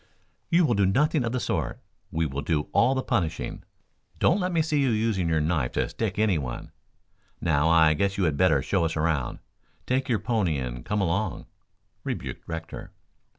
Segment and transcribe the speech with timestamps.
[0.49, 1.79] "You will do nothing of the sort.
[2.09, 3.61] We will do all the punishing.
[4.17, 6.71] Don't let me see you using your knife to stick anyone.
[7.39, 9.37] Now, I guess you had better show us around.
[9.85, 11.45] Take your pony and come along,"
[12.03, 12.93] rebuked Rector.